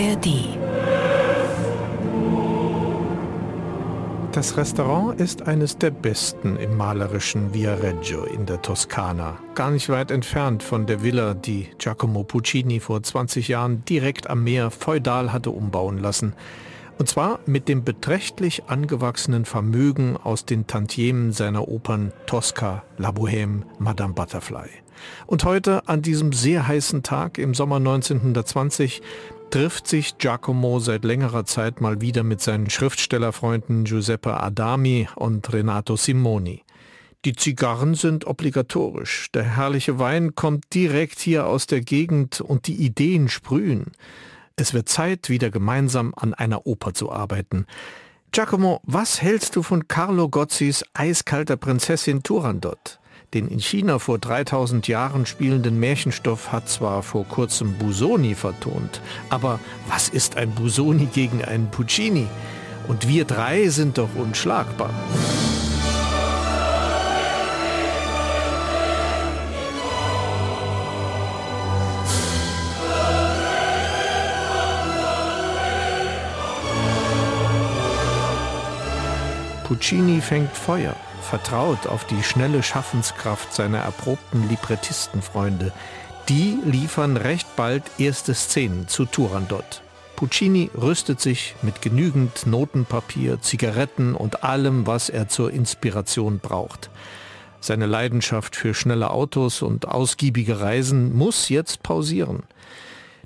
ARD 0.00 0.56
Das 4.30 4.56
Restaurant 4.56 5.20
ist 5.20 5.48
eines 5.48 5.76
der 5.76 5.90
besten 5.90 6.56
im 6.56 6.76
malerischen 6.76 7.52
Viareggio 7.52 8.22
in 8.22 8.46
der 8.46 8.62
Toskana. 8.62 9.38
Gar 9.56 9.72
nicht 9.72 9.88
weit 9.88 10.12
entfernt 10.12 10.62
von 10.62 10.86
der 10.86 11.02
Villa, 11.02 11.34
die 11.34 11.66
Giacomo 11.78 12.22
Puccini 12.22 12.78
vor 12.78 13.02
20 13.02 13.48
Jahren 13.48 13.84
direkt 13.86 14.30
am 14.30 14.44
Meer 14.44 14.70
feudal 14.70 15.32
hatte 15.32 15.50
umbauen 15.50 15.98
lassen. 15.98 16.34
Und 16.98 17.08
zwar 17.08 17.40
mit 17.46 17.68
dem 17.68 17.82
beträchtlich 17.82 18.64
angewachsenen 18.68 19.44
Vermögen 19.44 20.16
aus 20.16 20.44
den 20.44 20.68
Tantiemen 20.68 21.32
seiner 21.32 21.66
Opern 21.66 22.12
Tosca, 22.26 22.84
La 22.98 23.10
Bohème, 23.10 23.62
Madame 23.80 24.14
Butterfly. 24.14 24.68
Und 25.26 25.44
heute, 25.44 25.88
an 25.88 26.02
diesem 26.02 26.32
sehr 26.32 26.66
heißen 26.66 27.02
Tag 27.02 27.38
im 27.38 27.54
Sommer 27.54 27.76
1920, 27.76 29.02
trifft 29.50 29.86
sich 29.86 30.18
Giacomo 30.18 30.78
seit 30.78 31.04
längerer 31.04 31.44
Zeit 31.44 31.80
mal 31.80 32.00
wieder 32.00 32.22
mit 32.22 32.40
seinen 32.40 32.68
Schriftstellerfreunden 32.68 33.84
Giuseppe 33.84 34.38
Adami 34.38 35.08
und 35.14 35.52
Renato 35.52 35.96
Simoni. 35.96 36.64
Die 37.24 37.32
Zigarren 37.32 37.94
sind 37.94 38.26
obligatorisch. 38.26 39.30
Der 39.32 39.44
herrliche 39.44 39.98
Wein 39.98 40.34
kommt 40.34 40.72
direkt 40.74 41.18
hier 41.18 41.46
aus 41.46 41.66
der 41.66 41.80
Gegend 41.80 42.40
und 42.40 42.66
die 42.66 42.76
Ideen 42.76 43.28
sprühen. 43.28 43.92
Es 44.56 44.74
wird 44.74 44.88
Zeit, 44.88 45.28
wieder 45.28 45.50
gemeinsam 45.50 46.12
an 46.16 46.34
einer 46.34 46.66
Oper 46.66 46.94
zu 46.94 47.10
arbeiten. 47.10 47.66
Giacomo, 48.30 48.80
was 48.84 49.22
hältst 49.22 49.56
du 49.56 49.62
von 49.62 49.88
Carlo 49.88 50.28
Gozzis 50.28 50.84
Eiskalter 50.92 51.56
Prinzessin 51.56 52.22
Turandot? 52.22 53.00
Den 53.34 53.48
in 53.48 53.60
China 53.60 53.98
vor 53.98 54.18
3000 54.18 54.88
Jahren 54.88 55.26
spielenden 55.26 55.78
Märchenstoff 55.78 56.50
hat 56.50 56.66
zwar 56.66 57.02
vor 57.02 57.26
kurzem 57.26 57.74
Busoni 57.74 58.34
vertont, 58.34 59.02
aber 59.28 59.60
was 59.86 60.08
ist 60.08 60.38
ein 60.38 60.50
Busoni 60.52 61.06
gegen 61.12 61.44
einen 61.44 61.70
Puccini? 61.70 62.26
Und 62.86 63.06
wir 63.06 63.26
drei 63.26 63.68
sind 63.68 63.98
doch 63.98 64.08
unschlagbar. 64.16 64.88
Puccini 79.64 80.22
fängt 80.22 80.56
Feuer, 80.56 80.96
vertraut 81.28 81.86
auf 81.86 82.06
die 82.06 82.22
schnelle 82.22 82.62
Schaffenskraft 82.62 83.52
seiner 83.52 83.78
erprobten 83.78 84.48
Librettistenfreunde. 84.48 85.72
Die 86.30 86.58
liefern 86.64 87.18
recht 87.18 87.54
bald 87.54 87.84
erste 87.98 88.34
Szenen 88.34 88.88
zu 88.88 89.04
Turandot. 89.04 89.82
Puccini 90.16 90.70
rüstet 90.74 91.20
sich 91.20 91.54
mit 91.62 91.82
genügend 91.82 92.46
Notenpapier, 92.46 93.40
Zigaretten 93.42 94.14
und 94.14 94.42
allem, 94.42 94.86
was 94.86 95.10
er 95.10 95.28
zur 95.28 95.52
Inspiration 95.52 96.38
braucht. 96.38 96.90
Seine 97.60 97.86
Leidenschaft 97.86 98.56
für 98.56 98.72
schnelle 98.72 99.10
Autos 99.10 99.60
und 99.62 99.86
ausgiebige 99.86 100.60
Reisen 100.60 101.14
muss 101.14 101.50
jetzt 101.50 101.82
pausieren. 101.82 102.44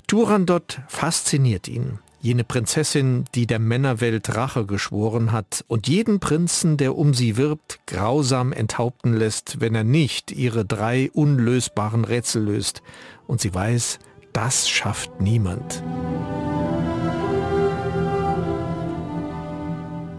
Turandot 0.07 0.81
fasziniert 0.89 1.67
ihn 1.69 1.99
jene 2.23 2.45
Prinzessin, 2.45 3.25
die 3.35 3.45
der 3.47 3.59
Männerwelt 3.59 4.33
Rache 4.33 4.65
geschworen 4.65 5.33
hat 5.33 5.65
und 5.67 5.89
jeden 5.89 6.21
Prinzen, 6.21 6.77
der 6.77 6.97
um 6.97 7.13
sie 7.13 7.35
wirbt, 7.35 7.81
grausam 7.85 8.53
enthaupten 8.53 9.13
lässt, 9.13 9.59
wenn 9.59 9.75
er 9.75 9.83
nicht 9.83 10.31
ihre 10.31 10.63
drei 10.63 11.11
unlösbaren 11.11 12.05
Rätsel 12.05 12.45
löst. 12.45 12.81
Und 13.27 13.41
sie 13.41 13.53
weiß, 13.53 13.99
das 14.31 14.69
schafft 14.69 15.19
niemand. 15.19 15.83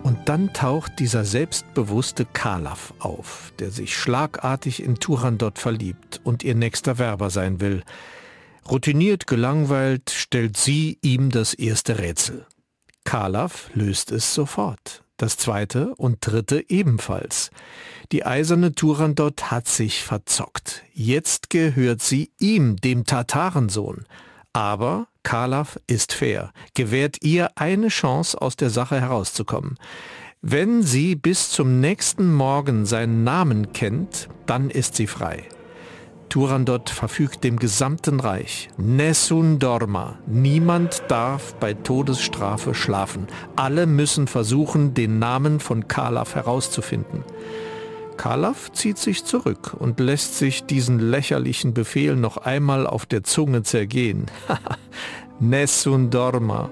Und 0.03 0.19
dann 0.27 0.53
taucht 0.53 0.99
dieser 0.99 1.25
selbstbewusste 1.25 2.27
Kalaf 2.27 2.93
auf, 2.99 3.55
der 3.59 3.71
sich 3.71 3.97
schlagartig 3.97 4.83
in 4.83 4.97
Turandot 4.97 5.59
verliebt 5.59 6.21
und 6.23 6.45
ihr 6.45 6.55
nächster 6.55 6.99
Werber 6.99 7.31
sein 7.31 7.63
will. 7.63 7.83
Routiniert 8.71 9.27
gelangweilt 9.27 10.11
stellt 10.11 10.57
sie 10.57 10.99
ihm 11.03 11.31
das 11.31 11.55
erste 11.55 11.99
Rätsel. 11.99 12.47
Kalaf 13.05 13.71
löst 13.75 14.11
es 14.11 14.35
sofort. 14.35 15.03
Das 15.17 15.37
zweite 15.37 15.95
und 15.95 16.19
dritte 16.21 16.65
ebenfalls. 16.69 17.51
Die 18.11 18.27
eiserne 18.27 18.75
Turandot 18.75 19.51
hat 19.51 19.69
sich 19.69 20.03
verzockt. 20.03 20.83
Jetzt 20.93 21.51
gehört 21.51 22.03
sie 22.03 22.33
ihm, 22.39 22.77
dem 22.77 23.05
Tatarensohn. 23.05 24.07
Aber 24.53 25.07
Kalaf 25.23 25.79
ist 25.87 26.13
fair, 26.13 26.53
gewährt 26.75 27.23
ihr 27.23 27.51
eine 27.57 27.89
Chance, 27.89 28.41
aus 28.41 28.57
der 28.57 28.71
Sache 28.71 29.01
herauszukommen. 29.01 29.79
Wenn 30.43 30.83
sie 30.83 31.15
bis 31.15 31.51
zum 31.51 31.81
nächsten 31.81 32.33
Morgen 32.33 32.85
seinen 32.85 33.25
Namen 33.25 33.73
kennt, 33.73 34.29
dann 34.47 34.69
ist 34.69 34.95
sie 34.95 35.07
frei. 35.07 35.45
Turandot 36.35 36.91
verfügt 36.91 37.45
dem 37.45 37.61
gesamten 37.61 38.19
Reich. 38.19 38.69
Nessun 38.77 39.61
dorma. 39.61 40.19
Niemand 40.27 41.05
darf 41.07 41.55
bei 41.61 41.75
Todesstrafe 41.75 42.75
schlafen. 42.75 43.29
Alle 43.55 43.87
müssen 43.87 44.27
versuchen, 44.27 44.95
den 44.95 45.21
Namen 45.21 45.61
von 45.61 45.87
Kalaf 45.87 46.35
herauszufinden. 46.35 47.23
Kalaf 48.17 48.73
zieht 48.73 48.99
sich 48.99 49.25
zurück 49.25 49.77
und 49.79 50.01
lässt 50.01 50.37
sich 50.37 50.65
diesen 50.65 50.99
lächerlichen 50.99 51.73
Befehl 51.73 52.17
noch 52.17 52.39
einmal 52.39 52.89
auf 52.89 53.07
der 53.07 53.23
Zunge 53.23 53.63
zergehen. 53.63 54.27
Nessun 55.39 56.11
dorma. 56.11 56.69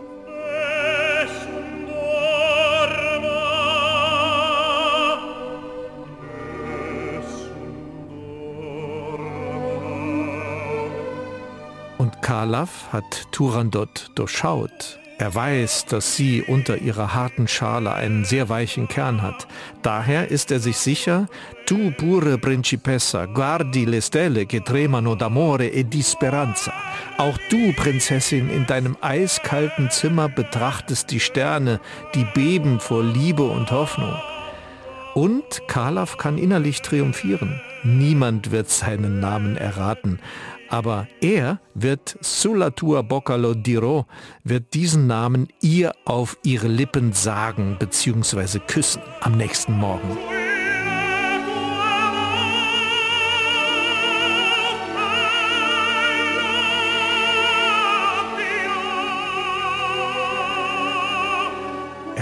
Kalaf 12.42 12.92
hat 12.92 13.28
Turandot 13.30 14.10
durchschaut. 14.16 14.98
Er 15.16 15.32
weiß, 15.32 15.86
dass 15.86 16.16
sie 16.16 16.42
unter 16.42 16.78
ihrer 16.78 17.14
harten 17.14 17.46
Schale 17.46 17.94
einen 17.94 18.24
sehr 18.24 18.48
weichen 18.48 18.88
Kern 18.88 19.22
hat. 19.22 19.46
Daher 19.82 20.28
ist 20.28 20.50
er 20.50 20.58
sich 20.58 20.76
sicher, 20.76 21.28
tu 21.66 21.92
pure 21.92 22.38
principessa, 22.38 23.26
guardi 23.26 23.84
le 23.84 24.02
stelle 24.02 24.46
che 24.46 24.60
tremano 24.60 25.14
d'amore 25.14 25.68
e 25.72 25.84
di 25.84 26.02
speranza. 26.02 26.72
Auch 27.16 27.38
du, 27.48 27.72
Prinzessin, 27.74 28.50
in 28.50 28.66
deinem 28.66 28.96
eiskalten 29.00 29.88
Zimmer 29.90 30.28
betrachtest 30.28 31.12
die 31.12 31.20
Sterne, 31.20 31.78
die 32.16 32.26
beben 32.34 32.80
vor 32.80 33.04
Liebe 33.04 33.44
und 33.44 33.70
Hoffnung. 33.70 34.16
Und 35.14 35.68
Kalaf 35.68 36.16
kann 36.18 36.38
innerlich 36.38 36.82
triumphieren. 36.82 37.60
Niemand 37.84 38.50
wird 38.50 38.68
seinen 38.68 39.20
Namen 39.20 39.56
erraten 39.56 40.18
aber 40.72 41.06
er 41.20 41.60
wird 41.74 42.16
Sulatua 42.22 43.02
Boccalo 43.02 43.52
Diro, 43.52 44.06
wird 44.42 44.72
diesen 44.72 45.06
Namen 45.06 45.48
ihr 45.60 45.92
auf 46.06 46.38
ihre 46.44 46.66
Lippen 46.68 47.12
sagen 47.12 47.76
bzw. 47.78 48.58
küssen 48.66 49.02
am 49.20 49.36
nächsten 49.36 49.76
Morgen. 49.76 50.31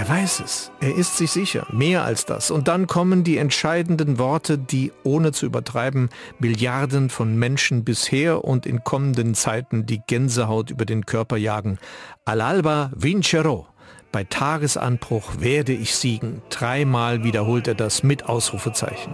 Er 0.01 0.09
weiß 0.09 0.39
es, 0.39 0.71
er 0.79 0.95
ist 0.95 1.17
sich 1.17 1.29
sicher, 1.29 1.67
mehr 1.71 2.03
als 2.03 2.25
das. 2.25 2.49
Und 2.49 2.67
dann 2.67 2.87
kommen 2.87 3.23
die 3.23 3.37
entscheidenden 3.37 4.17
Worte, 4.17 4.57
die, 4.57 4.91
ohne 5.03 5.31
zu 5.31 5.45
übertreiben, 5.45 6.09
Milliarden 6.39 7.11
von 7.11 7.35
Menschen 7.35 7.83
bisher 7.83 8.43
und 8.43 8.65
in 8.65 8.83
kommenden 8.83 9.35
Zeiten 9.35 9.85
die 9.85 10.01
Gänsehaut 10.07 10.71
über 10.71 10.85
den 10.85 11.05
Körper 11.05 11.37
jagen. 11.37 11.77
All'alba 12.25 12.89
vincerò. 12.95 13.67
Bei 14.11 14.23
Tagesanbruch 14.23 15.33
werde 15.37 15.73
ich 15.73 15.95
siegen. 15.95 16.41
Dreimal 16.49 17.23
wiederholt 17.23 17.67
er 17.67 17.75
das 17.75 18.01
mit 18.01 18.25
Ausrufezeichen. 18.25 19.13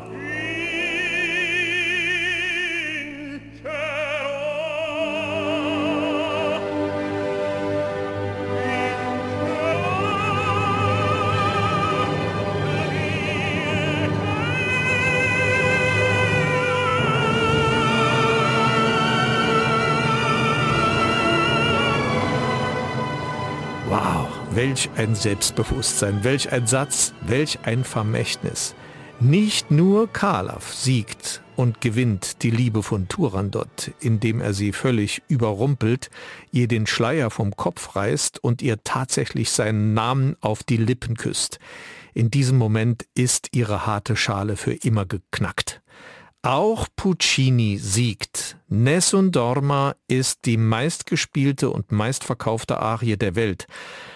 Welch 24.58 24.90
ein 24.96 25.14
Selbstbewusstsein, 25.14 26.24
welch 26.24 26.52
ein 26.52 26.66
Satz, 26.66 27.14
welch 27.28 27.60
ein 27.66 27.84
Vermächtnis. 27.84 28.74
Nicht 29.20 29.70
nur 29.70 30.12
Kalaf 30.12 30.74
siegt, 30.74 31.44
und 31.56 31.80
gewinnt 31.80 32.42
die 32.42 32.50
Liebe 32.50 32.82
von 32.82 33.08
Turandot, 33.08 33.92
indem 34.00 34.42
er 34.42 34.56
sie 34.56 34.72
völlig 34.72 35.22
überrumpelt, 35.28 36.10
ihr 36.52 36.68
den 36.68 36.88
Schleier 36.88 37.30
vom 37.30 37.56
Kopf 37.56 37.96
reißt 37.96 38.44
und 38.44 38.64
ihr 38.64 38.84
tatsächlich 38.84 39.52
seinen 39.52 39.94
Namen 39.94 40.36
auf 40.42 40.64
die 40.64 40.78
Lippen 40.78 41.18
küsst. 41.18 41.60
In 42.16 42.32
diesem 42.32 42.58
Moment 42.58 43.06
ist 43.14 43.50
ihre 43.56 43.86
harte 43.86 44.16
Schale 44.16 44.56
für 44.58 44.74
immer 44.74 45.06
geknackt. 45.06 45.84
Auch 46.42 46.88
Puccini 46.96 47.78
siegt. 47.78 48.58
Nessun 48.70 49.32
Dorma 49.32 49.96
ist 50.10 50.40
die 50.44 50.58
meistgespielte 50.58 51.70
und 51.70 51.94
meistverkaufte 51.94 52.80
Arie 52.80 53.16
der 53.16 53.36
Welt. 53.36 53.66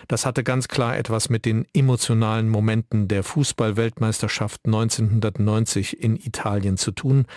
Das 0.09 0.25
hatte 0.25 0.43
ganz 0.43 0.67
klar 0.67 0.97
etwas 0.97 1.29
mit 1.29 1.45
den 1.45 1.65
emotionalen 1.73 2.49
Momenten 2.49 3.07
der 3.07 3.23
Fußball-Weltmeisterschaft 3.23 4.59
1990 4.65 6.03
in 6.03 6.17
Italien 6.17 6.75
zu 6.75 6.91
tun, 6.91 7.27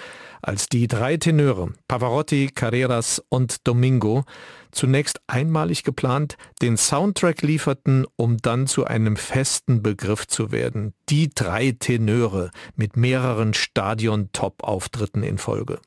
als 0.42 0.68
die 0.68 0.88
drei 0.88 1.16
Tenöre 1.16 1.72
Pavarotti, 1.86 2.50
Carreras 2.52 3.22
und 3.28 3.64
Domingo 3.68 4.24
zunächst 4.72 5.20
einmalig 5.28 5.84
geplant 5.84 6.36
den 6.62 6.76
Soundtrack 6.76 7.42
lieferten, 7.42 8.06
um 8.16 8.38
dann 8.38 8.66
zu 8.66 8.86
einem 8.86 9.16
festen 9.16 9.84
Begriff 9.84 10.26
zu 10.26 10.50
werden. 10.50 10.94
Die 11.08 11.30
drei 11.32 11.76
Tenöre 11.78 12.50
mit 12.74 12.96
mehreren 12.96 13.54
Stadion-Top-Auftritten 13.54 15.22
in 15.22 15.38
Folge. 15.38 15.78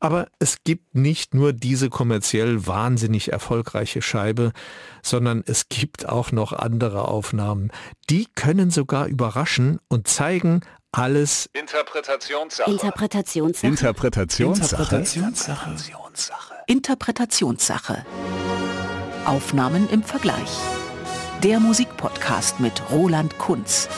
Aber 0.00 0.28
es 0.38 0.58
gibt 0.64 0.94
nicht 0.94 1.34
nur 1.34 1.52
diese 1.52 1.90
kommerziell 1.90 2.66
wahnsinnig 2.66 3.32
erfolgreiche 3.32 4.02
Scheibe, 4.02 4.52
sondern 5.02 5.42
es 5.46 5.68
gibt 5.68 6.08
auch 6.08 6.32
noch 6.32 6.52
andere 6.52 7.08
Aufnahmen. 7.08 7.70
Die 8.08 8.26
können 8.34 8.70
sogar 8.70 9.06
überraschen 9.06 9.78
und 9.88 10.08
zeigen 10.08 10.60
alles 10.92 11.48
Interpretationssache. 11.52 12.70
Interpretationssache. 12.70 13.66
Interpretationssache. 13.66 14.82
Interpretationssache. 14.82 16.54
Interpretationssache. 16.66 18.04
Aufnahmen 19.24 19.88
im 19.90 20.02
Vergleich. 20.02 20.50
Der 21.42 21.60
Musikpodcast 21.60 22.60
mit 22.60 22.82
Roland 22.90 23.38
Kunz. 23.38 23.88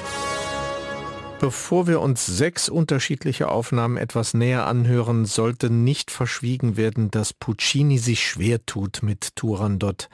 Bevor 1.42 1.88
wir 1.88 2.00
uns 2.00 2.24
sechs 2.24 2.68
unterschiedliche 2.68 3.48
Aufnahmen 3.48 3.96
etwas 3.96 4.32
näher 4.32 4.64
anhören, 4.64 5.24
sollte 5.24 5.70
nicht 5.70 6.12
verschwiegen 6.12 6.76
werden, 6.76 7.10
dass 7.10 7.32
Puccini 7.32 7.98
sich 7.98 8.24
schwer 8.24 8.64
tut 8.64 9.02
mit 9.02 9.34
Turandot. 9.34 10.08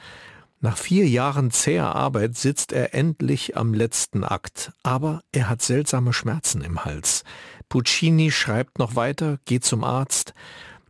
Nach 0.59 0.75
vier 0.75 1.07
Jahren 1.07 1.51
zäher 1.51 1.95
Arbeit 1.95 2.35
sitzt 2.35 2.71
er 2.71 2.95
endlich 2.95 3.55
am 3.55 3.75
letzten 3.75 4.23
Akt, 4.23 4.71
aber 4.81 5.21
er 5.31 5.49
hat 5.49 5.61
seltsame 5.61 6.13
Schmerzen 6.13 6.61
im 6.61 6.83
Hals. 6.83 7.23
Puccini 7.69 8.31
schreibt 8.31 8.79
noch 8.79 8.95
weiter, 8.95 9.37
geht 9.45 9.63
zum 9.63 9.83
Arzt. 9.83 10.33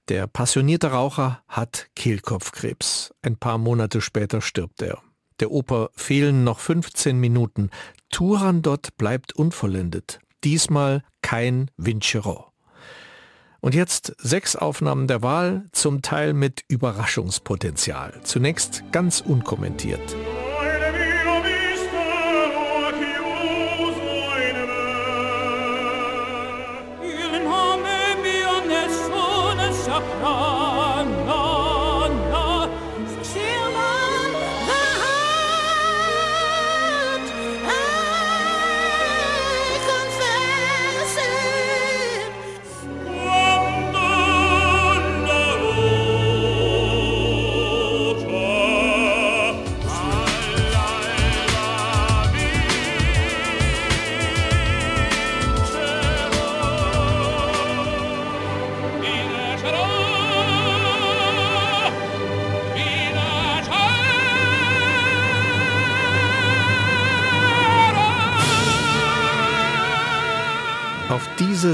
Der 0.07 0.25
passionierte 0.25 0.91
Raucher 0.91 1.43
hat 1.49 1.89
Kehlkopfkrebs. 1.97 3.13
Ein 3.23 3.35
paar 3.35 3.57
Monate 3.57 3.99
später 3.99 4.39
stirbt 4.39 4.81
er. 4.81 5.01
Der 5.41 5.51
Oper 5.51 5.89
fehlen 5.97 6.45
noch 6.45 6.59
15 6.59 7.19
Minuten. 7.19 7.71
Turandot 8.09 8.95
bleibt 8.95 9.33
unvollendet 9.33 10.21
diesmal 10.43 11.03
kein 11.21 11.71
Vincerò. 11.77 12.51
Und 13.61 13.75
jetzt 13.75 14.15
sechs 14.17 14.55
Aufnahmen 14.55 15.07
der 15.07 15.21
Wahl, 15.21 15.69
zum 15.73 16.01
Teil 16.01 16.33
mit 16.33 16.63
Überraschungspotenzial. 16.67 18.21
Zunächst 18.23 18.83
ganz 18.91 19.19
unkommentiert. 19.21 20.15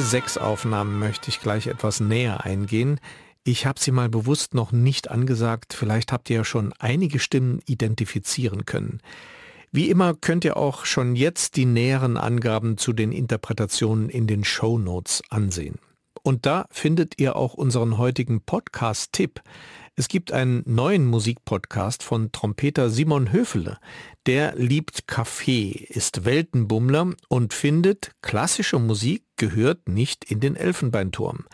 Sechs 0.05 0.37
Aufnahmen 0.37 0.99
möchte 0.99 1.29
ich 1.29 1.41
gleich 1.41 1.67
etwas 1.67 1.99
näher 1.99 2.45
eingehen. 2.45 2.99
Ich 3.43 3.65
habe 3.65 3.79
sie 3.79 3.91
mal 3.91 4.07
bewusst 4.07 4.53
noch 4.53 4.71
nicht 4.71 5.09
angesagt, 5.09 5.73
vielleicht 5.73 6.11
habt 6.11 6.29
ihr 6.29 6.37
ja 6.37 6.43
schon 6.43 6.73
einige 6.79 7.19
Stimmen 7.19 7.59
identifizieren 7.65 8.65
können. 8.65 9.01
Wie 9.71 9.89
immer 9.89 10.13
könnt 10.13 10.45
ihr 10.45 10.57
auch 10.57 10.85
schon 10.85 11.15
jetzt 11.15 11.55
die 11.55 11.65
näheren 11.65 12.17
Angaben 12.17 12.77
zu 12.77 12.93
den 12.93 13.11
Interpretationen 13.11 14.09
in 14.09 14.27
den 14.27 14.43
Show 14.43 14.77
Notes 14.77 15.21
ansehen. 15.29 15.79
Und 16.23 16.45
da 16.45 16.65
findet 16.69 17.19
ihr 17.19 17.35
auch 17.35 17.55
unseren 17.55 17.97
heutigen 17.97 18.41
Podcast-Tipp. 18.41 19.41
Es 19.97 20.09
gibt 20.09 20.33
einen 20.33 20.61
neuen 20.65 21.05
Musikpodcast 21.05 22.03
von 22.03 22.33
Trompeter 22.33 22.89
Simon 22.89 23.31
Höfele. 23.31 23.77
Der 24.25 24.53
liebt 24.55 25.07
Kaffee, 25.07 25.69
ist 25.71 26.25
Weltenbummler 26.25 27.13
und 27.29 27.53
findet, 27.53 28.11
klassische 28.21 28.77
Musik 28.77 29.23
gehört 29.37 29.87
nicht 29.87 30.29
in 30.29 30.41
den 30.41 30.57
Elfenbeinturm. 30.57 31.45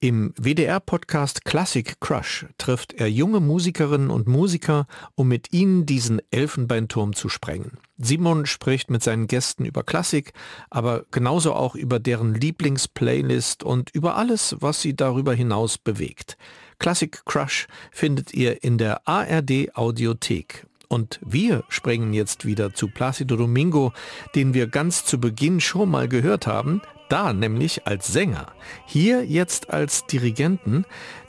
Im 0.00 0.32
WDR-Podcast 0.38 1.44
Classic 1.44 2.00
Crush 2.00 2.46
trifft 2.56 2.94
er 2.94 3.10
junge 3.10 3.40
Musikerinnen 3.40 4.08
und 4.08 4.28
Musiker, 4.28 4.86
um 5.14 5.28
mit 5.28 5.52
ihnen 5.52 5.84
diesen 5.84 6.22
Elfenbeinturm 6.30 7.14
zu 7.14 7.28
sprengen. 7.28 7.78
Simon 7.98 8.46
spricht 8.46 8.90
mit 8.90 9.02
seinen 9.02 9.26
Gästen 9.26 9.66
über 9.66 9.82
Klassik, 9.82 10.32
aber 10.70 11.04
genauso 11.10 11.52
auch 11.52 11.74
über 11.74 11.98
deren 11.98 12.34
Lieblingsplaylist 12.34 13.62
und 13.62 13.90
über 13.90 14.16
alles, 14.16 14.56
was 14.60 14.80
sie 14.80 14.96
darüber 14.96 15.34
hinaus 15.34 15.76
bewegt. 15.76 16.38
Classic 16.78 17.24
Crush 17.24 17.66
findet 17.90 18.34
ihr 18.34 18.62
in 18.62 18.78
der 18.78 19.06
ARD 19.06 19.74
Audiothek. 19.74 20.66
Und 20.88 21.18
wir 21.24 21.64
springen 21.68 22.12
jetzt 22.12 22.44
wieder 22.44 22.74
zu 22.74 22.88
Placido 22.88 23.36
Domingo, 23.36 23.92
den 24.34 24.54
wir 24.54 24.66
ganz 24.66 25.04
zu 25.04 25.18
Beginn 25.18 25.60
schon 25.60 25.90
mal 25.90 26.08
gehört 26.08 26.46
haben, 26.46 26.82
da 27.08 27.32
nämlich 27.32 27.86
als 27.86 28.08
Sänger, 28.08 28.52
hier 28.86 29.24
jetzt 29.24 29.70
als 29.70 30.06
Dirigenten, 30.06 30.84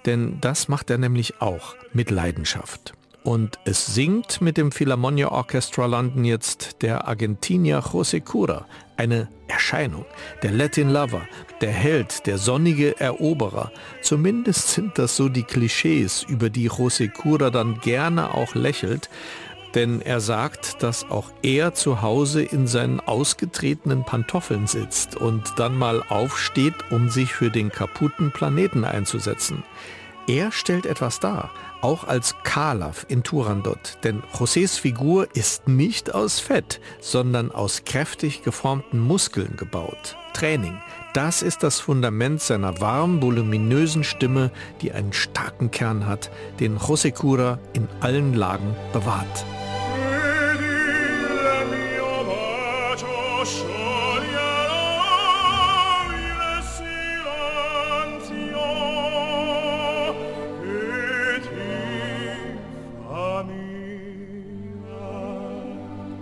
denn 0.05 0.39
das 0.41 0.67
macht 0.67 0.89
er 0.89 0.97
nämlich 0.97 1.41
auch 1.41 1.75
mit 1.93 2.11
Leidenschaft. 2.11 2.93
Und 3.25 3.58
es 3.65 3.88
singt 3.88 4.39
mit 4.39 4.55
dem 4.55 4.72
Philharmonia 4.72 5.32
Orchestra 5.32 5.88
London 5.88 6.25
jetzt 6.25 6.84
der 6.84 7.08
Argentinier 7.08 7.79
José 7.79 8.22
Cura, 8.22 8.67
eine 8.98 9.29
Erscheinung, 9.48 10.05
der 10.44 10.51
Latin 10.51 10.91
Lover, 10.91 11.24
der 11.60 11.72
Held, 11.72 12.27
der 12.27 12.38
sonnige 12.38 13.00
Eroberer. 13.00 13.72
Zumindest 14.03 14.70
sind 14.70 15.00
das 15.00 15.15
so 15.15 15.27
die 15.27 15.41
Klischees, 15.41 16.22
über 16.22 16.51
die 16.51 16.70
José 16.70 17.10
Cura 17.10 17.50
dann 17.50 17.79
gerne 17.79 18.32
auch 18.36 18.53
lächelt, 18.53 19.10
denn 19.74 20.01
er 20.01 20.20
sagt, 20.20 20.84
dass 20.84 21.10
auch 21.10 21.32
er 21.41 21.74
zu 21.74 22.03
Hause 22.03 22.44
in 22.44 22.67
seinen 22.67 23.00
ausgetretenen 23.00 24.05
Pantoffeln 24.05 24.67
sitzt 24.67 25.15
und 25.15 25.51
dann 25.58 25.75
mal 25.75 26.03
aufsteht, 26.10 26.75
um 26.91 27.10
sich 27.10 27.34
für 27.34 27.50
den 27.50 27.72
kaputten 27.72 28.32
Planeten 28.32 28.86
einzusetzen. 28.86 29.63
Er 30.27 30.51
stellt 30.51 30.86
etwas 30.86 31.20
dar, 31.20 31.51
auch 31.85 32.03
als 32.03 32.33
Kalaf 32.41 33.05
in 33.09 33.21
Turandot, 33.21 33.99
denn 34.03 34.23
Josés 34.33 34.79
Figur 34.79 35.27
ist 35.35 35.67
nicht 35.67 36.15
aus 36.15 36.39
Fett, 36.39 36.81
sondern 36.99 37.51
aus 37.51 37.83
kräftig 37.85 38.41
geformten 38.41 38.99
Muskeln 38.99 39.55
gebaut. 39.55 40.17
Training, 40.33 40.81
das 41.13 41.43
ist 41.43 41.61
das 41.61 41.79
Fundament 41.79 42.41
seiner 42.41 42.81
warm 42.81 43.21
voluminösen 43.21 44.03
Stimme, 44.03 44.49
die 44.81 44.93
einen 44.93 45.13
starken 45.13 45.69
Kern 45.69 46.07
hat, 46.07 46.31
den 46.59 46.79
José 46.79 47.11
Cura 47.11 47.59
in 47.73 47.87
allen 48.01 48.33
Lagen 48.33 48.75
bewahrt. 48.91 49.45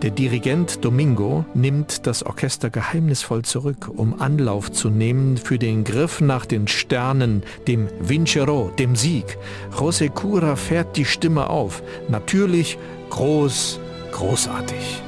Der 0.04 0.12
Dirigent 0.12 0.84
Domingo 0.84 1.46
nimmt 1.54 2.06
das 2.08 2.24
Orchester 2.24 2.70
geheimnisvoll 2.70 3.44
zurück, 3.44 3.90
um 3.96 4.20
Anlauf 4.20 4.70
zu 4.70 4.90
nehmen 4.90 5.38
für 5.38 5.58
den 5.58 5.86
Griff 5.86 6.20
nach 6.20 6.46
den 6.46 6.68
Sternen, 6.68 7.42
dem 7.70 7.88
Vincero, 8.02 8.70
dem 8.78 8.98
Sieg. 8.98 9.38
José 9.74 10.10
Cura 10.10 10.58
fährt 10.58 10.98
die 10.98 11.06
Stimme 11.06 11.50
auf. 11.50 11.82
Natürlich, 12.10 12.78
groß, 13.12 13.80
großartig. 14.12 15.02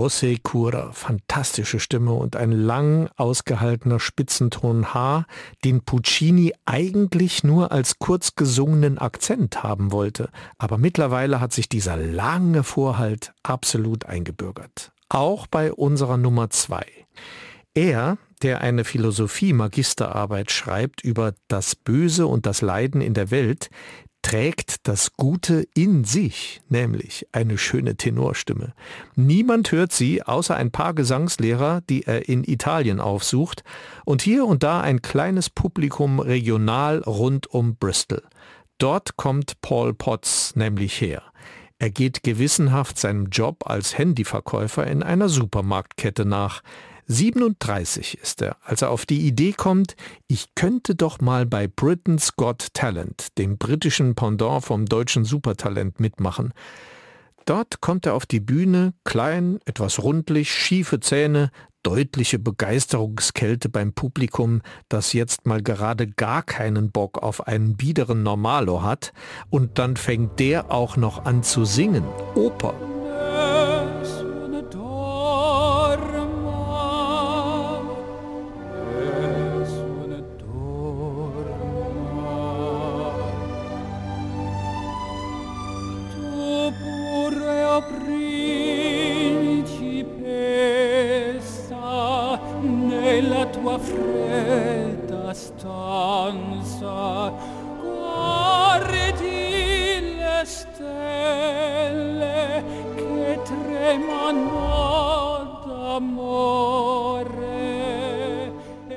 José 0.00 0.38
Cura, 0.42 0.92
fantastische 0.92 1.78
Stimme 1.78 2.14
und 2.14 2.34
ein 2.34 2.52
lang 2.52 3.10
ausgehaltener 3.18 4.00
Spitzenton 4.00 4.94
H, 4.94 5.26
den 5.62 5.82
Puccini 5.82 6.54
eigentlich 6.64 7.44
nur 7.44 7.70
als 7.70 7.98
kurz 7.98 8.34
gesungenen 8.34 8.96
Akzent 8.96 9.62
haben 9.62 9.92
wollte. 9.92 10.30
Aber 10.56 10.78
mittlerweile 10.78 11.38
hat 11.38 11.52
sich 11.52 11.68
dieser 11.68 11.98
lange 11.98 12.62
Vorhalt 12.62 13.34
absolut 13.42 14.06
eingebürgert. 14.06 14.90
Auch 15.10 15.46
bei 15.46 15.70
unserer 15.70 16.16
Nummer 16.16 16.48
zwei. 16.48 16.86
Er, 17.74 18.16
der 18.40 18.62
eine 18.62 18.84
Philosophie-Magisterarbeit 18.84 20.50
schreibt 20.50 21.04
über 21.04 21.34
das 21.48 21.76
Böse 21.76 22.26
und 22.26 22.46
das 22.46 22.62
Leiden 22.62 23.02
in 23.02 23.12
der 23.12 23.30
Welt, 23.30 23.68
trägt 24.22 24.86
das 24.86 25.12
Gute 25.16 25.66
in 25.74 26.04
sich, 26.04 26.60
nämlich 26.68 27.26
eine 27.32 27.58
schöne 27.58 27.96
Tenorstimme. 27.96 28.74
Niemand 29.16 29.72
hört 29.72 29.92
sie, 29.92 30.22
außer 30.22 30.56
ein 30.56 30.70
paar 30.70 30.94
Gesangslehrer, 30.94 31.82
die 31.88 32.04
er 32.04 32.28
in 32.28 32.44
Italien 32.44 33.00
aufsucht, 33.00 33.64
und 34.04 34.22
hier 34.22 34.44
und 34.44 34.62
da 34.62 34.80
ein 34.80 35.02
kleines 35.02 35.50
Publikum 35.50 36.20
regional 36.20 36.98
rund 37.00 37.46
um 37.48 37.76
Bristol. 37.76 38.22
Dort 38.78 39.16
kommt 39.16 39.60
Paul 39.60 39.94
Potts 39.94 40.56
nämlich 40.56 41.00
her. 41.00 41.22
Er 41.78 41.90
geht 41.90 42.22
gewissenhaft 42.22 42.98
seinem 42.98 43.30
Job 43.30 43.64
als 43.66 43.96
Handyverkäufer 43.96 44.86
in 44.86 45.02
einer 45.02 45.30
Supermarktkette 45.30 46.26
nach. 46.26 46.62
37 47.10 48.18
ist 48.22 48.40
er, 48.40 48.56
als 48.62 48.82
er 48.82 48.90
auf 48.90 49.04
die 49.04 49.26
Idee 49.26 49.52
kommt, 49.52 49.96
ich 50.28 50.54
könnte 50.54 50.94
doch 50.94 51.20
mal 51.20 51.44
bei 51.44 51.66
Britain's 51.66 52.36
Got 52.36 52.72
Talent, 52.72 53.36
dem 53.36 53.58
britischen 53.58 54.14
Pendant 54.14 54.64
vom 54.64 54.86
deutschen 54.86 55.24
Supertalent, 55.24 55.98
mitmachen. 55.98 56.54
Dort 57.46 57.80
kommt 57.80 58.06
er 58.06 58.14
auf 58.14 58.26
die 58.26 58.38
Bühne, 58.38 58.94
klein, 59.02 59.58
etwas 59.64 60.00
rundlich, 60.00 60.54
schiefe 60.54 61.00
Zähne, 61.00 61.50
deutliche 61.82 62.38
Begeisterungskälte 62.38 63.68
beim 63.68 63.92
Publikum, 63.92 64.62
das 64.88 65.12
jetzt 65.12 65.46
mal 65.46 65.64
gerade 65.64 66.06
gar 66.06 66.44
keinen 66.44 66.92
Bock 66.92 67.18
auf 67.18 67.48
einen 67.48 67.76
biederen 67.76 68.22
Normalo 68.22 68.84
hat, 68.84 69.12
und 69.48 69.80
dann 69.80 69.96
fängt 69.96 70.38
der 70.38 70.70
auch 70.70 70.96
noch 70.96 71.24
an 71.24 71.42
zu 71.42 71.64
singen, 71.64 72.04
Oper. 72.36 72.99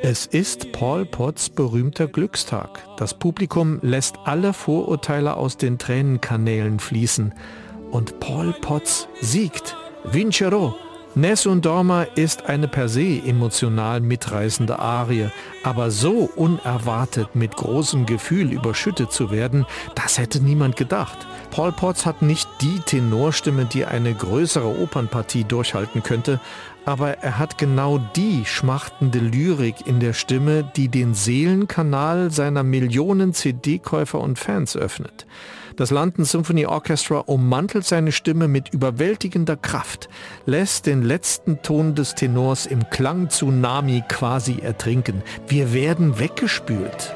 Es 0.01 0.25
ist 0.27 0.71
Paul 0.71 1.05
Potts 1.05 1.49
berühmter 1.49 2.07
Glückstag. 2.07 2.83
Das 2.97 3.13
Publikum 3.13 3.79
lässt 3.81 4.15
alle 4.25 4.53
Vorurteile 4.53 5.35
aus 5.37 5.57
den 5.57 5.77
Tränenkanälen 5.79 6.79
fließen. 6.79 7.33
Und 7.89 8.19
Paul 8.19 8.53
Potts 8.53 9.07
siegt. 9.21 9.75
Vincero. 10.03 10.75
Nessun 11.15 11.61
Dorma 11.61 12.07
ist 12.15 12.47
eine 12.47 12.67
per 12.67 12.89
se 12.89 13.21
emotional 13.23 14.01
mitreißende 14.01 14.79
Arie, 14.79 15.29
aber 15.61 15.91
so 15.91 16.27
unerwartet 16.35 17.35
mit 17.35 17.55
großem 17.55 18.07
Gefühl 18.07 18.51
überschüttet 18.51 19.11
zu 19.11 19.29
werden, 19.29 19.67
das 19.93 20.17
hätte 20.17 20.43
niemand 20.43 20.75
gedacht. 20.75 21.27
Paul 21.51 21.71
Potts 21.71 22.07
hat 22.07 22.23
nicht 22.23 22.49
die 22.61 22.79
Tenorstimme, 22.79 23.65
die 23.65 23.85
eine 23.85 24.11
größere 24.11 24.81
Opernpartie 24.81 25.43
durchhalten 25.43 26.01
könnte, 26.01 26.39
aber 26.83 27.19
er 27.19 27.37
hat 27.37 27.59
genau 27.59 27.99
die 28.15 28.43
schmachtende 28.45 29.19
Lyrik 29.19 29.85
in 29.85 29.99
der 29.99 30.13
Stimme, 30.13 30.63
die 30.75 30.87
den 30.87 31.13
Seelenkanal 31.13 32.31
seiner 32.31 32.63
Millionen 32.63 33.35
CD-Käufer 33.35 34.19
und 34.19 34.39
Fans 34.39 34.75
öffnet. 34.75 35.27
Das 35.75 35.89
London 35.89 36.23
Symphony 36.23 36.65
Orchestra 36.65 37.19
ummantelt 37.19 37.85
seine 37.85 38.11
Stimme 38.11 38.47
mit 38.47 38.73
überwältigender 38.73 39.55
Kraft, 39.55 40.07
lässt 40.45 40.85
den 40.85 41.01
letzten 41.01 41.61
Ton 41.63 41.95
des 41.95 42.13
Tenors 42.13 42.65
im 42.67 42.89
Klang-Tsunami 42.89 44.03
quasi 44.07 44.59
ertrinken. 44.61 45.23
Wir 45.47 45.73
werden 45.73 46.19
weggespült. 46.19 47.13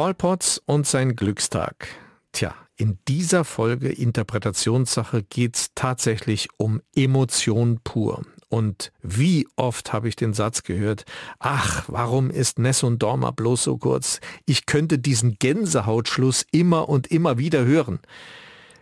Paul 0.00 0.14
Potts 0.14 0.62
und 0.64 0.86
sein 0.86 1.14
Glückstag. 1.14 1.86
Tja, 2.32 2.54
in 2.76 2.98
dieser 3.06 3.44
Folge 3.44 3.90
Interpretationssache 3.90 5.24
geht 5.24 5.56
es 5.56 5.74
tatsächlich 5.74 6.48
um 6.56 6.80
Emotion 6.96 7.80
pur. 7.84 8.22
Und 8.48 8.92
wie 9.02 9.46
oft 9.56 9.92
habe 9.92 10.08
ich 10.08 10.16
den 10.16 10.32
Satz 10.32 10.62
gehört, 10.62 11.04
ach, 11.38 11.84
warum 11.88 12.30
ist 12.30 12.58
Nessun 12.58 12.98
Dorma 12.98 13.30
bloß 13.30 13.62
so 13.64 13.76
kurz? 13.76 14.20
Ich 14.46 14.64
könnte 14.64 14.98
diesen 14.98 15.38
Gänsehautschluss 15.38 16.46
immer 16.50 16.88
und 16.88 17.08
immer 17.08 17.36
wieder 17.36 17.66
hören. 17.66 17.98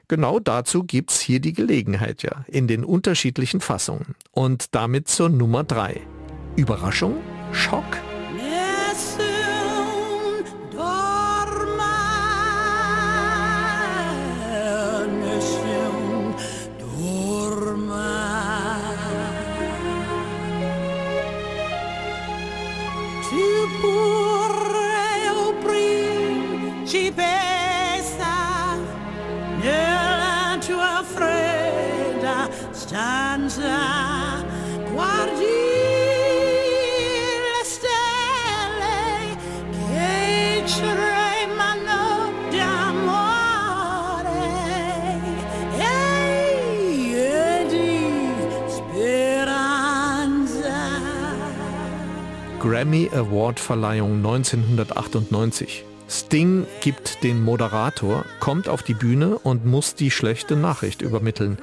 Genau 0.07 0.39
dazu 0.39 0.85
gibt's 0.85 1.19
hier 1.19 1.41
die 1.41 1.53
Gelegenheit 1.53 2.23
ja, 2.23 2.45
in 2.47 2.69
den 2.69 2.85
unterschiedlichen 2.85 3.61
Fassungen. 3.61 4.15
Und 4.31 4.73
damit 4.77 5.09
zur 5.09 5.31
Nummer 5.31 5.65
drei. 5.65 6.01
Überraschung? 6.55 7.17
Schock? 7.51 7.99
Grammy 52.61 53.09
Award 53.15 53.61
Verleihung 53.61 54.17
1998. 54.17 55.85
Sting 56.09 56.67
gibt 56.81 57.23
den 57.23 57.43
Moderator, 57.45 58.25
kommt 58.41 58.69
auf 58.69 58.83
die 58.83 58.95
Bühne 58.95 59.39
und 59.39 59.65
muss 59.65 59.95
die 59.95 60.11
schlechte 60.11 60.57
Nachricht 60.57 61.03
übermitteln. 61.03 61.59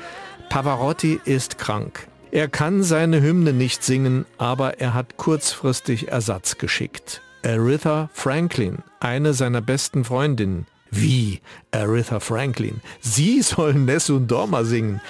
Pavarotti 0.55 1.19
ist 1.25 1.57
krank. 1.57 2.07
Er 2.31 2.47
kann 2.47 2.81
seine 2.81 3.21
Hymne 3.21 3.51
nicht 3.51 3.83
singen, 3.83 4.25
aber 4.37 4.79
er 4.79 4.93
hat 4.93 5.17
kurzfristig 5.17 6.07
Ersatz 6.07 6.57
geschickt. 6.57 7.21
Aretha 7.43 8.09
Franklin, 8.13 8.77
eine 9.01 9.33
seiner 9.33 9.59
besten 9.59 10.05
Freundinnen. 10.05 10.65
Wie? 10.91 11.41
Aretha 11.71 12.21
Franklin. 12.21 12.79
Sie 13.01 13.41
soll 13.41 13.73
Nessun 13.73 14.27
Dorma 14.27 14.63
singen. 14.63 15.01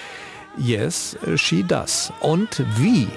Yes, 0.58 1.16
she 1.36 1.62
does. 1.62 2.12
Und 2.22 2.66
wie? 2.78 3.08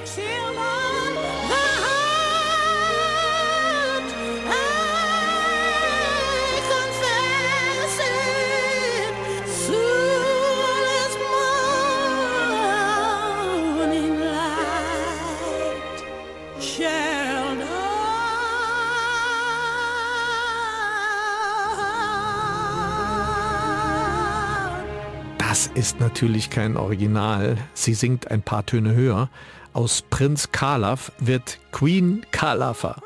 Ist 25.78 26.00
natürlich 26.00 26.50
kein 26.50 26.76
Original. 26.76 27.56
Sie 27.72 27.94
singt 27.94 28.32
ein 28.32 28.42
paar 28.42 28.66
Töne 28.66 28.96
höher. 28.96 29.28
Aus 29.72 30.02
Prinz 30.02 30.50
Kalaf 30.50 31.12
wird 31.20 31.60
Queen 31.70 32.26
Kalafa. 32.32 32.96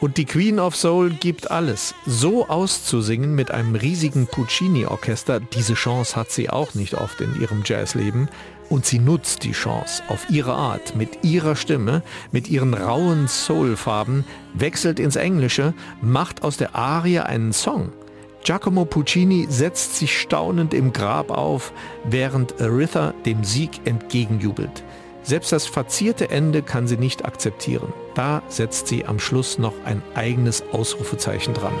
Und 0.00 0.16
die 0.16 0.24
Queen 0.24 0.58
of 0.58 0.74
Soul 0.74 1.10
gibt 1.10 1.52
alles. 1.52 1.94
So 2.06 2.48
auszusingen 2.48 3.36
mit 3.36 3.52
einem 3.52 3.76
riesigen 3.76 4.26
Puccini-Orchester, 4.26 5.38
diese 5.38 5.74
Chance 5.74 6.16
hat 6.16 6.32
sie 6.32 6.50
auch 6.50 6.74
nicht 6.74 6.94
oft 6.94 7.20
in 7.20 7.40
ihrem 7.40 7.62
Jazzleben. 7.64 8.28
Und 8.68 8.86
sie 8.86 8.98
nutzt 8.98 9.44
die 9.44 9.52
Chance 9.52 10.02
auf 10.08 10.28
ihre 10.30 10.54
Art, 10.54 10.96
mit 10.96 11.22
ihrer 11.22 11.54
Stimme, 11.54 12.02
mit 12.32 12.48
ihren 12.48 12.74
rauen 12.74 13.28
Soul-Farben, 13.28 14.24
wechselt 14.54 14.98
ins 14.98 15.14
Englische, 15.14 15.74
macht 16.02 16.42
aus 16.42 16.56
der 16.56 16.74
Arie 16.74 17.20
einen 17.20 17.52
Song. 17.52 17.92
Giacomo 18.42 18.86
Puccini 18.86 19.46
setzt 19.50 19.96
sich 19.96 20.18
staunend 20.18 20.72
im 20.72 20.92
Grab 20.92 21.30
auf, 21.30 21.72
während 22.04 22.60
Aretha 22.60 23.12
dem 23.26 23.44
Sieg 23.44 23.86
entgegenjubelt. 23.86 24.82
Selbst 25.22 25.52
das 25.52 25.66
verzierte 25.66 26.30
Ende 26.30 26.62
kann 26.62 26.86
sie 26.86 26.96
nicht 26.96 27.26
akzeptieren. 27.26 27.92
Da 28.14 28.42
setzt 28.48 28.88
sie 28.88 29.04
am 29.04 29.18
Schluss 29.18 29.58
noch 29.58 29.74
ein 29.84 30.02
eigenes 30.14 30.64
Ausrufezeichen 30.72 31.52
dran. 31.52 31.74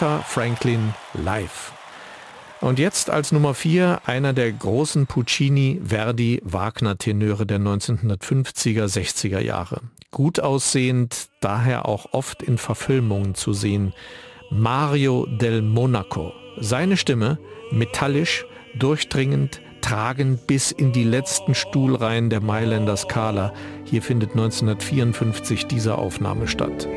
Aretha 0.00 0.22
Franklin 0.22 0.94
live. 1.12 1.72
Und 2.62 2.78
jetzt 2.78 3.10
als 3.10 3.32
Nummer 3.32 3.52
4 3.52 4.00
einer 4.06 4.32
der 4.32 4.50
großen 4.50 5.06
Puccini, 5.06 5.80
Verdi, 5.84 6.40
Wagner-Tenöre 6.42 7.44
der 7.44 7.58
1950er, 7.58 8.86
60er 8.86 9.40
Jahre. 9.40 9.82
Gut 10.10 10.40
aussehend, 10.40 11.28
daher 11.40 11.86
auch 11.86 12.12
oft 12.12 12.42
in 12.42 12.56
Verfilmungen 12.56 13.34
zu 13.34 13.52
sehen. 13.52 13.92
Mario 14.50 15.26
del 15.26 15.60
Monaco. 15.60 16.32
Seine 16.58 16.96
Stimme, 16.96 17.38
metallisch, 17.70 18.46
durchdringend, 18.78 19.60
tragend 19.82 20.46
bis 20.46 20.72
in 20.72 20.92
die 20.92 21.04
letzten 21.04 21.54
Stuhlreihen 21.54 22.30
der 22.30 22.40
Mailänder 22.40 22.96
Skala. 22.96 23.52
Hier 23.84 24.00
findet 24.00 24.30
1954 24.30 25.66
diese 25.66 25.98
Aufnahme 25.98 26.48
statt. 26.48 26.88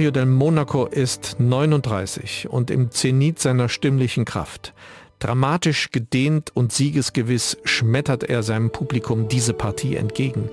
Mario 0.00 0.12
del 0.12 0.24
Monaco 0.24 0.86
ist 0.86 1.36
39 1.40 2.48
und 2.48 2.70
im 2.70 2.90
Zenit 2.90 3.38
seiner 3.38 3.68
stimmlichen 3.68 4.24
Kraft. 4.24 4.72
Dramatisch 5.18 5.90
gedehnt 5.90 6.52
und 6.54 6.72
siegesgewiss 6.72 7.58
schmettert 7.64 8.24
er 8.24 8.42
seinem 8.42 8.70
Publikum 8.70 9.28
diese 9.28 9.52
Partie 9.52 9.96
entgegen. 9.96 10.48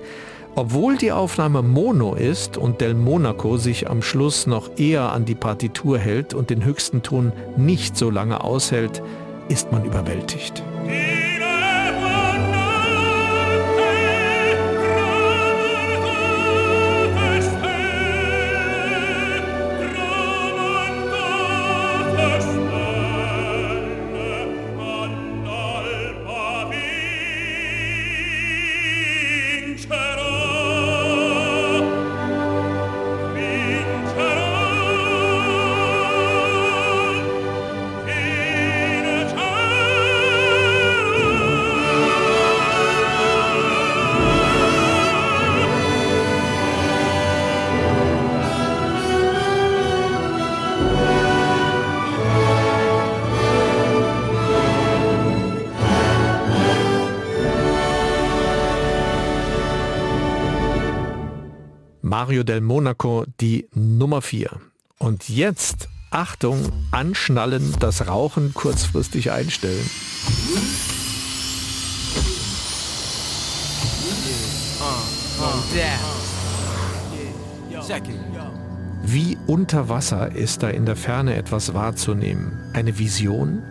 Obwohl 0.54 0.98
die 0.98 1.12
Aufnahme 1.12 1.62
Mono 1.62 2.14
ist 2.14 2.58
und 2.58 2.82
Del 2.82 2.92
Monaco 2.92 3.56
sich 3.56 3.88
am 3.88 4.02
Schluss 4.02 4.46
noch 4.46 4.76
eher 4.76 5.12
an 5.12 5.24
die 5.24 5.34
Partitur 5.34 5.98
hält 5.98 6.34
und 6.34 6.50
den 6.50 6.62
höchsten 6.62 7.00
Ton 7.00 7.32
nicht 7.56 7.96
so 7.96 8.10
lange 8.10 8.44
aushält, 8.44 9.02
ist 9.48 9.72
man 9.72 9.82
überwältigt. 9.86 10.62
Mario 62.18 62.42
del 62.42 62.60
Monaco 62.60 63.26
die 63.40 63.68
Nummer 63.74 64.22
4. 64.22 64.50
Und 64.98 65.28
jetzt, 65.28 65.88
Achtung, 66.10 66.72
anschnallen, 66.90 67.76
das 67.78 68.08
Rauchen 68.08 68.52
kurzfristig 68.54 69.30
einstellen. 69.30 69.88
Wie 79.04 79.38
unter 79.46 79.88
Wasser 79.88 80.34
ist 80.34 80.64
da 80.64 80.70
in 80.70 80.86
der 80.86 80.96
Ferne 80.96 81.36
etwas 81.36 81.72
wahrzunehmen? 81.72 82.50
Eine 82.72 82.98
Vision? 82.98 83.62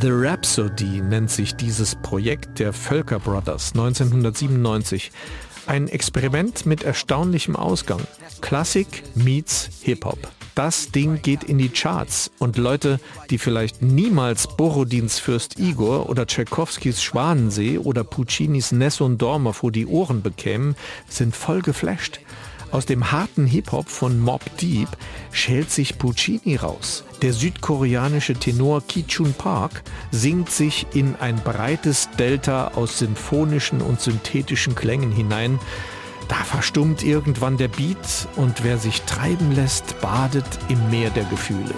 The 0.00 0.08
Rhapsody 0.10 1.02
nennt 1.02 1.30
sich 1.30 1.56
dieses 1.56 1.94
Projekt 1.96 2.58
der 2.58 2.72
Völker 2.72 3.18
Brothers 3.18 3.72
1997. 3.74 5.12
Ein 5.66 5.86
Experiment 5.88 6.66
mit 6.66 6.82
erstaunlichem 6.82 7.54
Ausgang. 7.54 8.00
Klassik 8.40 9.04
meets 9.14 9.70
Hip-Hop. 9.82 10.18
Das 10.56 10.90
Ding 10.90 11.22
geht 11.22 11.44
in 11.44 11.56
die 11.56 11.68
Charts 11.68 12.30
und 12.38 12.58
Leute, 12.58 12.98
die 13.30 13.38
vielleicht 13.38 13.80
niemals 13.80 14.48
Borodins 14.48 15.18
Fürst 15.18 15.58
Igor 15.58 16.10
oder 16.10 16.26
Tchaikovskis 16.26 17.02
Schwanensee 17.02 17.78
oder 17.78 18.02
Puccinis 18.04 18.72
Nessun 18.72 19.18
Dorma 19.18 19.52
vor 19.52 19.70
die 19.70 19.86
Ohren 19.86 20.20
bekämen, 20.20 20.74
sind 21.08 21.34
voll 21.34 21.62
geflasht. 21.62 22.20
Aus 22.72 22.86
dem 22.86 23.12
harten 23.12 23.44
Hip-Hop 23.44 23.90
von 23.90 24.18
Mob 24.18 24.40
Deep 24.56 24.88
schält 25.30 25.70
sich 25.70 25.98
Puccini 25.98 26.56
raus. 26.56 27.04
Der 27.20 27.34
südkoreanische 27.34 28.32
Tenor 28.32 28.82
Ki 28.86 29.06
Chun 29.06 29.34
Park 29.34 29.82
singt 30.10 30.50
sich 30.50 30.86
in 30.94 31.14
ein 31.16 31.36
breites 31.36 32.08
Delta 32.18 32.68
aus 32.68 32.98
symphonischen 32.98 33.82
und 33.82 34.00
synthetischen 34.00 34.74
Klängen 34.74 35.12
hinein. 35.12 35.58
Da 36.28 36.36
verstummt 36.36 37.02
irgendwann 37.02 37.58
der 37.58 37.68
Beat 37.68 38.26
und 38.36 38.64
wer 38.64 38.78
sich 38.78 39.02
treiben 39.02 39.52
lässt, 39.52 40.00
badet 40.00 40.46
im 40.70 40.88
Meer 40.88 41.10
der 41.10 41.24
Gefühle. 41.24 41.74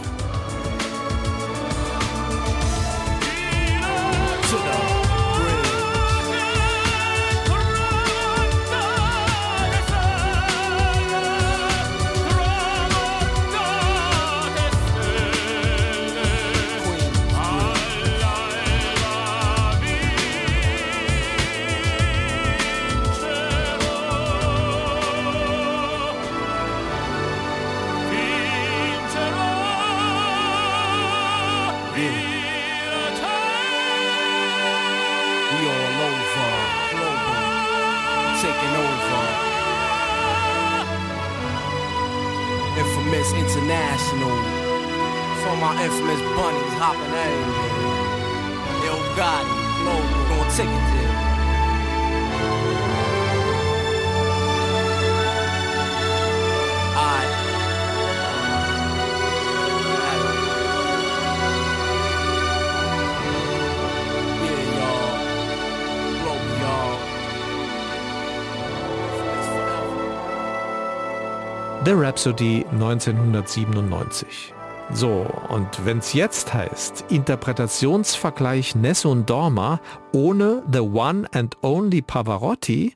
The 71.84 71.90
Rhapsody 71.90 72.64
1997. 72.70 74.54
So, 74.94 75.26
und 75.50 75.68
wenn's 75.84 76.14
jetzt 76.14 76.54
heißt, 76.54 77.04
Interpretationsvergleich 77.10 78.74
Nessun 78.74 79.26
Dorma 79.26 79.82
ohne 80.12 80.62
The 80.72 80.78
One 80.80 81.28
and 81.34 81.58
Only 81.62 82.00
Pavarotti, 82.00 82.94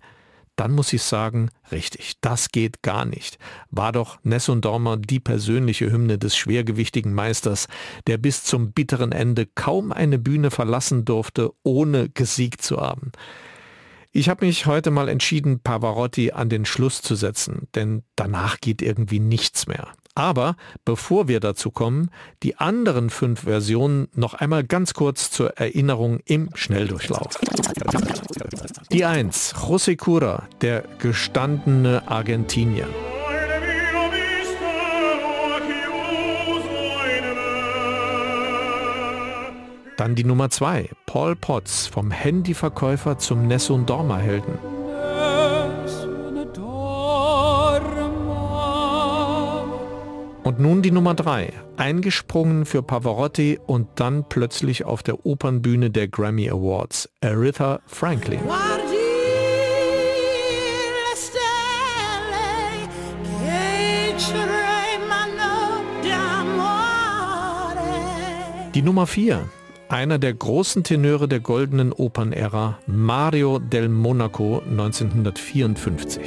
dann 0.57 0.73
muss 0.73 0.95
ich 0.95 1.03
sagen, 1.03 1.51
richtig, 1.71 2.15
das 2.23 2.49
geht 2.51 2.83
gar 2.83 3.05
nicht. 3.05 3.37
War 3.71 3.93
doch 3.93 4.21
Nessun 4.23 4.63
Dorma 4.63 4.97
die 4.97 5.21
persönliche 5.21 5.93
Hymne 5.93 6.17
des 6.17 6.35
schwergewichtigen 6.35 7.13
Meisters, 7.13 7.69
der 8.07 8.17
bis 8.17 8.43
zum 8.45 8.73
bitteren 8.73 9.13
Ende 9.13 9.45
kaum 9.55 9.93
eine 9.93 10.19
Bühne 10.19 10.51
verlassen 10.51 11.05
durfte, 11.05 11.51
ohne 11.63 12.09
gesiegt 12.09 12.63
zu 12.63 12.79
haben. 12.79 13.13
Ich 14.11 14.29
habe 14.29 14.47
mich 14.47 14.67
heute 14.67 14.91
mal 14.91 15.09
entschieden, 15.09 15.61
Pavarotti 15.61 16.33
an 16.33 16.49
den 16.49 16.65
Schluss 16.65 17.03
zu 17.03 17.15
setzen, 17.15 17.69
denn 17.75 18.03
danach 18.17 18.59
geht 18.61 18.81
irgendwie 18.81 19.21
nichts 19.21 19.67
mehr. 19.67 19.89
Aber 20.15 20.57
bevor 20.85 21.29
wir 21.29 21.41
dazu 21.41 21.71
kommen, 21.71 22.11
die 22.43 22.57
anderen 22.57 23.11
fünf 23.11 23.43
Versionen 23.43 24.09
noch 24.15 24.35
einmal 24.35 24.65
ganz 24.65 24.95
kurz 24.95 25.31
zur 25.31 25.59
Erinnerung 25.59 26.21
im 26.25 26.51
Schnelldurchlauf. 26.55 27.39
Die 28.91 29.05
1, 29.05 29.55
José 29.55 29.97
Cura, 29.97 30.49
der 30.63 30.85
gestandene 30.99 32.09
Argentinier. 32.09 32.89
Dann 39.99 40.15
die 40.15 40.23
Nummer 40.23 40.49
2, 40.49 40.91
Paul 41.07 41.35
Potts, 41.35 41.89
vom 41.89 42.13
Handyverkäufer 42.13 43.19
zum 43.19 43.49
Nessun 43.49 43.85
Dorma 43.85 44.19
Helden. 44.19 44.57
Und 50.45 50.61
nun 50.61 50.83
die 50.83 50.93
Nummer 50.93 51.15
3, 51.15 51.53
eingesprungen 51.77 52.65
für 52.65 52.85
Pavarotti 52.85 53.59
und 53.67 53.89
dann 53.97 54.29
plötzlich 54.29 54.85
auf 54.85 55.03
der 55.03 55.27
Opernbühne 55.27 55.91
der 55.91 56.07
Grammy 56.07 56.49
Awards, 56.49 57.11
Aretha 57.21 57.81
Franklin. 57.89 58.39
Die 68.75 68.83
Nummer 68.83 69.09
4, 69.09 69.49
einer 69.89 70.19
der 70.19 70.35
großen 70.35 70.85
Tenöre 70.85 71.29
der 71.29 71.41
goldenen 71.41 71.93
Opernära, 71.93 72.79
Mario 72.87 73.59
del 73.59 73.89
Monaco 73.89 74.63
1954. 74.69 76.21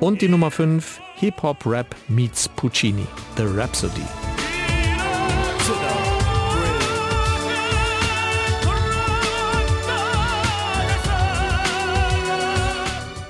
Und 0.00 0.20
die 0.20 0.28
Nummer 0.28 0.50
5, 0.50 1.00
Hip-Hop-Rap 1.14 1.94
meets 2.08 2.48
Puccini, 2.48 3.06
The 3.36 3.44
Rhapsody. 3.44 4.02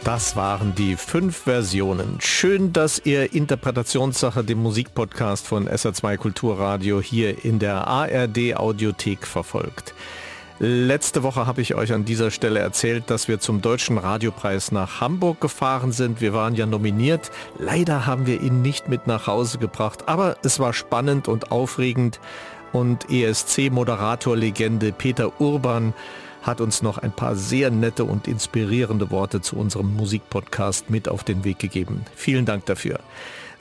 Das 0.05 0.35
waren 0.35 0.75
die 0.75 0.97
fünf 0.97 1.45
Versionen. 1.45 2.19
Schön, 2.19 2.73
dass 2.73 3.01
ihr 3.05 3.33
Interpretationssache, 3.33 4.43
dem 4.43 4.59
Musikpodcast 4.59 5.47
von 5.47 5.69
SA2 5.69 6.17
Kulturradio 6.17 7.01
hier 7.01 7.45
in 7.45 7.61
der 7.61 7.87
ARD 7.87 8.57
Audiothek 8.57 9.25
verfolgt. 9.25 9.95
Letzte 10.59 11.23
Woche 11.23 11.47
habe 11.47 11.61
ich 11.61 11.77
euch 11.77 11.93
an 11.93 12.05
dieser 12.05 12.33
Stelle 12.33 12.59
erzählt, 12.59 13.11
dass 13.11 13.29
wir 13.29 13.39
zum 13.39 13.63
Deutschen 13.63 13.97
Radiopreis 13.97 14.73
nach 14.73 15.01
Hamburg 15.01 15.41
gefahren 15.41 15.93
sind. 15.93 16.21
Wir 16.21 16.33
waren 16.33 16.57
ja 16.57 16.67
nominiert. 16.67 17.31
Leider 17.61 18.05
haben 18.05 18.27
wir 18.27 18.41
ihn 18.41 18.61
nicht 18.61 18.89
mit 18.89 19.07
nach 19.07 19.29
Hause 19.29 19.59
gebracht, 19.59 20.09
aber 20.09 20.37
es 20.43 20.59
war 20.59 20.73
spannend 20.73 21.29
und 21.29 21.53
aufregend. 21.53 22.19
Und 22.73 23.09
ESC-Moderator-Legende 23.09 24.91
Peter 24.91 25.41
Urban 25.41 25.95
hat 26.43 26.61
uns 26.61 26.83
noch 26.83 26.99
ein 26.99 27.13
paar 27.13 27.37
sehr 27.37 27.71
nette 27.71 28.05
und 28.05 28.29
inspirierende 28.29 29.11
Worte 29.11 29.41
zu 29.41 29.57
unserem 29.57 29.95
Musikpodcast 29.95 30.91
mit 30.91 31.09
auf 31.09 31.25
den 31.25 31.45
Weg 31.45 31.59
gegeben. 31.59 32.05
Vielen 32.15 32.45
Dank 32.45 32.67
dafür. 32.67 33.01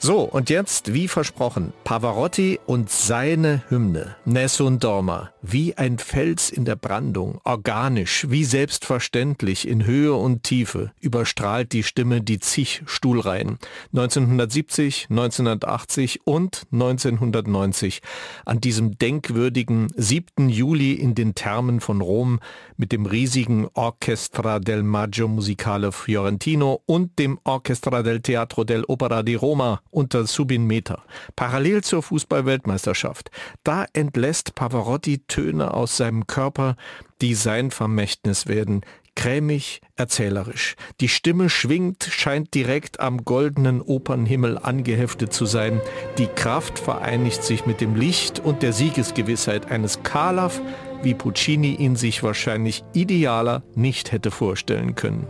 So, 0.04 0.22
und 0.22 0.50
jetzt, 0.50 0.94
wie 0.94 1.06
versprochen, 1.06 1.72
Pavarotti 1.84 2.58
und 2.66 2.90
seine 2.90 3.62
Hymne, 3.68 4.16
Nessun 4.24 4.80
Dorma, 4.80 5.30
wie 5.42 5.76
ein 5.76 5.96
Fels 5.98 6.50
in 6.50 6.64
der 6.64 6.74
Brandung, 6.74 7.40
organisch, 7.44 8.26
wie 8.28 8.42
selbstverständlich, 8.42 9.68
in 9.68 9.86
Höhe 9.86 10.12
und 10.14 10.42
Tiefe, 10.42 10.90
überstrahlt 11.00 11.72
die 11.72 11.84
Stimme 11.84 12.20
die 12.20 12.40
zig 12.40 12.82
Stuhlreihen. 12.84 13.58
1970, 13.92 15.06
1980 15.08 16.26
und 16.26 16.66
1990, 16.72 18.02
an 18.44 18.60
diesem 18.60 18.98
denkwürdigen 18.98 19.86
7. 19.94 20.48
Juli 20.48 20.94
in 20.94 21.14
den 21.14 21.36
Thermen 21.36 21.78
von 21.78 22.00
Rom 22.00 22.40
mit 22.76 22.90
dem 22.90 23.06
riesigen 23.06 23.68
Orchestra 23.74 24.58
del 24.58 24.82
Maggio 24.82 25.28
Musicale 25.28 25.92
Fiorentino 25.92 26.82
und 26.86 27.20
dem 27.20 27.38
Orchestra 27.44 28.02
del 28.02 28.20
Teatro 28.20 28.62
dell'Opera 28.62 29.22
di 29.22 29.36
Roma 29.36 29.80
unter 29.92 30.26
Subin 30.26 30.66
Meter. 30.66 31.04
Parallel 31.36 31.84
zur 31.84 32.02
Fußballweltmeisterschaft. 32.02 33.30
Da 33.62 33.86
entlässt 33.92 34.56
Pavarotti 34.56 35.20
Töne 35.28 35.72
aus 35.72 35.96
seinem 35.96 36.26
Körper, 36.26 36.76
die 37.20 37.34
sein 37.34 37.70
Vermächtnis 37.70 38.48
werden. 38.48 38.80
Krämig, 39.14 39.82
erzählerisch. 39.94 40.74
Die 41.00 41.08
Stimme 41.08 41.50
schwingt, 41.50 42.04
scheint 42.04 42.54
direkt 42.54 42.98
am 42.98 43.24
goldenen 43.24 43.82
Opernhimmel 43.82 44.56
angeheftet 44.56 45.34
zu 45.34 45.44
sein. 45.44 45.80
Die 46.16 46.28
Kraft 46.28 46.78
vereinigt 46.78 47.44
sich 47.44 47.66
mit 47.66 47.82
dem 47.82 47.94
Licht 47.94 48.40
und 48.40 48.62
der 48.62 48.72
Siegesgewissheit 48.72 49.70
eines 49.70 50.02
Kalaf, 50.02 50.62
wie 51.02 51.14
Puccini 51.14 51.74
ihn 51.74 51.96
sich 51.96 52.22
wahrscheinlich 52.22 52.84
idealer 52.94 53.62
nicht 53.74 54.12
hätte 54.12 54.30
vorstellen 54.30 54.94
können. 54.94 55.26